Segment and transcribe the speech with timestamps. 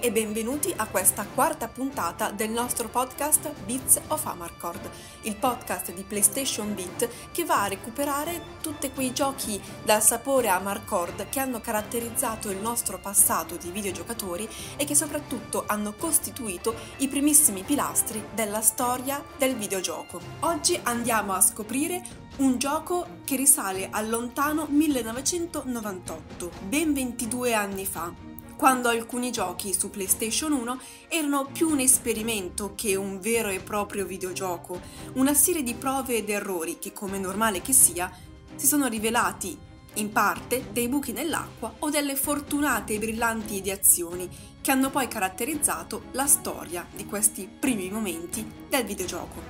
[0.00, 4.90] e benvenuti a questa quarta puntata del nostro podcast Beats of Amarcord,
[5.22, 11.28] il podcast di PlayStation Beat che va a recuperare tutti quei giochi dal sapore Amarcord
[11.28, 17.62] che hanno caratterizzato il nostro passato di videogiocatori e che soprattutto hanno costituito i primissimi
[17.62, 20.20] pilastri della storia del videogioco.
[20.40, 22.02] Oggi andiamo a scoprire
[22.38, 29.90] un gioco che risale al lontano 1998, ben 22 anni fa quando alcuni giochi su
[29.90, 34.80] PlayStation 1 erano più un esperimento che un vero e proprio videogioco,
[35.14, 38.10] una serie di prove ed errori che, come normale che sia,
[38.54, 39.58] si sono rivelati
[39.94, 44.28] in parte dei buchi nell'acqua o delle fortunate e brillanti ideazioni
[44.60, 49.42] che hanno poi caratterizzato la storia di questi primi momenti del videogioco.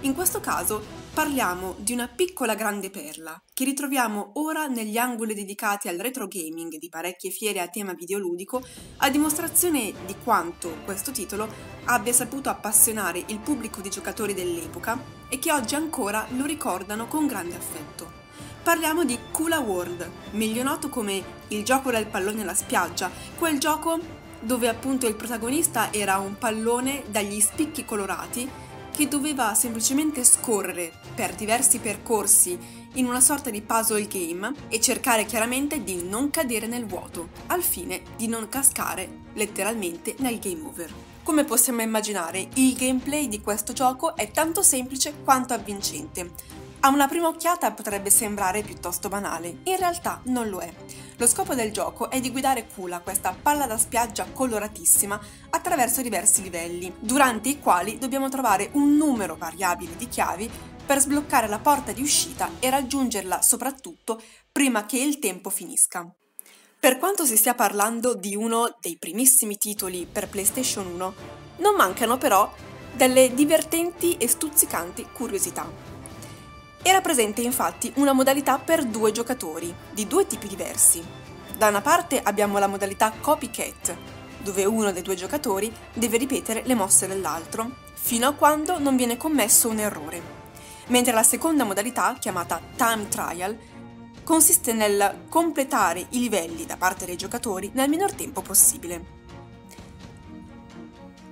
[0.00, 5.86] In questo caso parliamo di una piccola grande perla che ritroviamo ora negli angoli dedicati
[5.86, 8.60] al retro gaming di parecchie fiere a tema videoludico,
[8.96, 11.48] a dimostrazione di quanto questo titolo
[11.84, 17.28] abbia saputo appassionare il pubblico di giocatori dell'epoca e che oggi ancora lo ricordano con
[17.28, 18.10] grande affetto.
[18.64, 24.00] Parliamo di Kula World, meglio noto come il gioco del pallone alla spiaggia, quel gioco
[24.40, 31.34] dove appunto il protagonista era un pallone dagli spicchi colorati che doveva semplicemente scorrere per
[31.34, 32.56] diversi percorsi
[32.94, 37.62] in una sorta di puzzle game e cercare chiaramente di non cadere nel vuoto, al
[37.62, 40.92] fine di non cascare letteralmente nel game over.
[41.24, 46.62] Come possiamo immaginare, il gameplay di questo gioco è tanto semplice quanto avvincente.
[46.84, 50.70] A una prima occhiata potrebbe sembrare piuttosto banale, in realtà non lo è.
[51.16, 55.18] Lo scopo del gioco è di guidare Kula, questa palla da spiaggia coloratissima,
[55.48, 60.50] attraverso diversi livelli, durante i quali dobbiamo trovare un numero variabile di chiavi
[60.84, 64.20] per sbloccare la porta di uscita e raggiungerla soprattutto
[64.52, 66.06] prima che il tempo finisca.
[66.78, 71.14] Per quanto si stia parlando di uno dei primissimi titoli per PlayStation 1,
[71.60, 72.52] non mancano però
[72.92, 75.93] delle divertenti e stuzzicanti curiosità.
[76.86, 81.02] Era presente infatti una modalità per due giocatori, di due tipi diversi.
[81.56, 83.96] Da una parte abbiamo la modalità copycat,
[84.42, 89.16] dove uno dei due giocatori deve ripetere le mosse dell'altro, fino a quando non viene
[89.16, 90.20] commesso un errore.
[90.88, 93.58] Mentre la seconda modalità, chiamata time trial,
[94.22, 99.22] consiste nel completare i livelli da parte dei giocatori nel minor tempo possibile.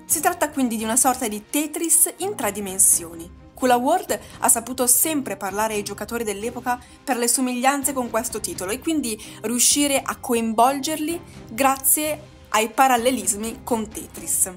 [0.06, 4.88] Si tratta quindi di una sorta di Tetris in tre dimensioni, Kula World ha saputo
[4.88, 10.16] sempre parlare ai giocatori dell'epoca per le somiglianze con questo titolo e quindi riuscire a
[10.16, 14.50] coinvolgerli grazie ai parallelismi con Tetris,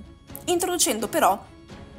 [0.46, 1.40] introducendo però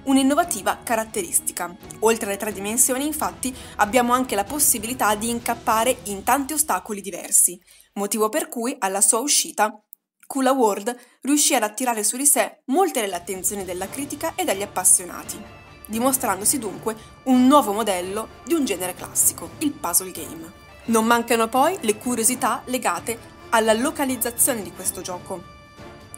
[0.06, 1.72] un'innovativa caratteristica.
[2.00, 7.56] Oltre alle tre dimensioni, infatti, abbiamo anche la possibilità di incappare in tanti ostacoli diversi,
[7.92, 9.80] motivo per cui alla sua uscita
[10.26, 14.62] Kula World riuscì ad attirare su di sé molte delle attenzioni della critica e degli
[14.62, 20.52] appassionati dimostrandosi dunque un nuovo modello di un genere classico, il puzzle game.
[20.86, 23.18] Non mancano poi le curiosità legate
[23.50, 25.54] alla localizzazione di questo gioco.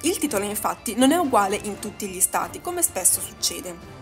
[0.02, 3.96] Il titolo infatti non è uguale in tutti gli stati, come spesso succede.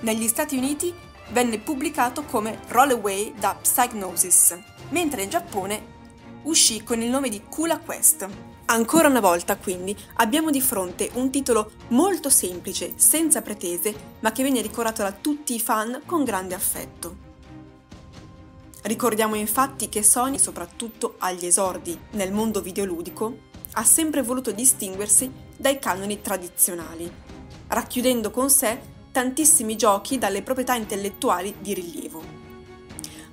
[0.00, 0.92] Negli Stati Uniti
[1.30, 4.58] venne pubblicato come Rollaway da Psygnosis,
[4.90, 6.00] mentre in Giappone
[6.42, 8.28] uscì con il nome di Kula Quest,
[8.72, 14.42] Ancora una volta, quindi, abbiamo di fronte un titolo molto semplice, senza pretese, ma che
[14.42, 17.16] viene ricordato da tutti i fan con grande affetto.
[18.84, 23.36] Ricordiamo infatti che Sony, soprattutto agli esordi nel mondo videoludico,
[23.72, 27.12] ha sempre voluto distinguersi dai canoni tradizionali,
[27.66, 28.80] racchiudendo con sé
[29.12, 32.11] tantissimi giochi dalle proprietà intellettuali di rilievo.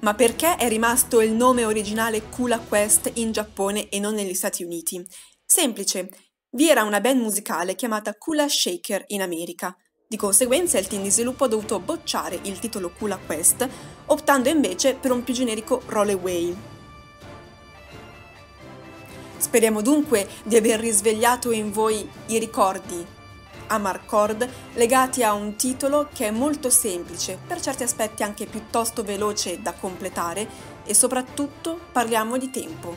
[0.01, 4.63] Ma perché è rimasto il nome originale Kula Quest in Giappone e non negli Stati
[4.63, 5.05] Uniti?
[5.45, 6.09] Semplice,
[6.51, 9.75] vi era una band musicale chiamata Kula Shaker in America.
[10.07, 13.67] Di conseguenza il team di sviluppo ha dovuto bocciare il titolo Kula Quest,
[14.05, 16.55] optando invece per un più generico Rollaway.
[19.35, 23.17] Speriamo dunque di aver risvegliato in voi i ricordi
[23.69, 29.03] a Marcord legati a un titolo che è molto semplice, per certi aspetti anche piuttosto
[29.03, 30.47] veloce da completare
[30.83, 32.95] e soprattutto parliamo di tempo.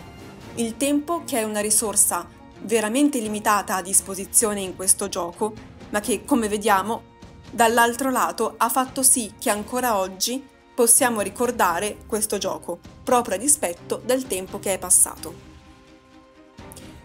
[0.55, 2.27] Il tempo che è una risorsa
[2.63, 5.53] veramente limitata a disposizione in questo gioco,
[5.91, 7.11] ma che, come vediamo,
[7.51, 10.43] dall'altro lato ha fatto sì che ancora oggi
[10.75, 15.51] possiamo ricordare questo gioco, proprio a dispetto del tempo che è passato.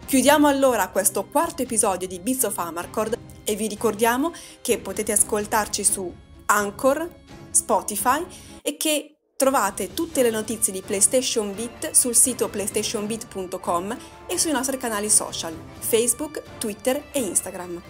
[0.06, 3.18] Chiudiamo allora questo quarto episodio di Beats of Amarcord
[3.48, 6.14] e vi ricordiamo che potete ascoltarci su
[6.46, 7.08] Anchor,
[7.50, 8.22] Spotify
[8.60, 13.96] e che Trovate tutte le notizie di PlayStation Beat sul sito playstationbeat.com
[14.26, 17.80] e sui nostri canali social, Facebook, Twitter e Instagram.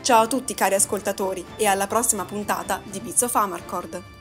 [0.00, 4.17] Ciao a tutti cari ascoltatori e alla prossima puntata di Beats of Amarcord!